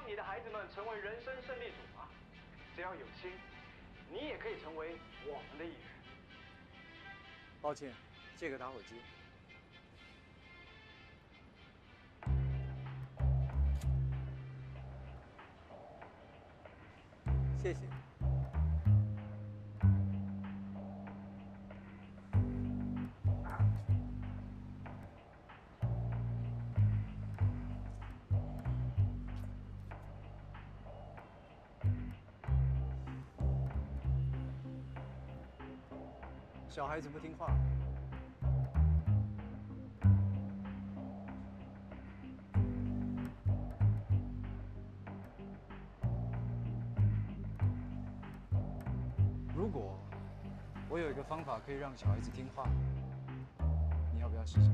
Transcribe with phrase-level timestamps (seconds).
[0.00, 2.08] 让你的孩子们成为人生胜利组吗？
[2.74, 3.30] 只要有心，
[4.10, 5.78] 你也可以成为我们的一员。
[7.60, 7.92] 抱歉，
[8.38, 8.94] 借个打火机。
[17.62, 17.80] 谢谢。
[36.70, 37.52] 小孩子不听话。
[49.52, 49.98] 如果
[50.88, 52.64] 我有一个方法可以让小孩子听话，
[54.14, 54.70] 你要不要试试？